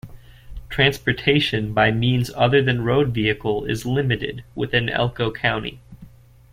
Transportation 0.67 1.75
by 1.75 1.91
means 1.91 2.31
other 2.35 2.59
than 2.63 2.83
road 2.83 3.13
vehicle 3.13 3.65
is 3.65 3.85
limited 3.85 4.43
within 4.55 4.89
Elko 4.89 5.31
County. 5.31 5.79